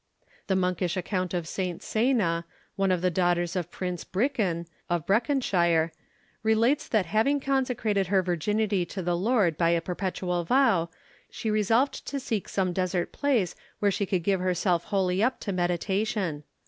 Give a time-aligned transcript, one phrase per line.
[0.47, 1.79] The monkish account of St.
[1.83, 5.91] Ceyna, one of the daughters of Prince Brychan, of Breconshire,
[6.41, 10.89] relates that having consecrated her virginity to the Lord by a perpetual vow,
[11.29, 15.51] she resolved to seek some desert place where she could give herself wholly up to
[15.51, 16.45] meditation.